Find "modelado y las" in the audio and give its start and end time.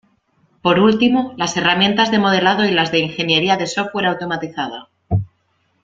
2.17-2.91